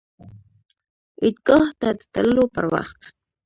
عیدګاه 1.23 1.65
ته 1.79 1.89
د 1.99 2.01
تللو 2.13 2.43
پر 2.55 2.65
وخت 2.73 2.99